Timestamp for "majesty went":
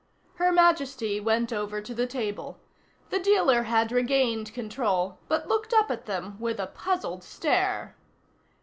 0.51-1.53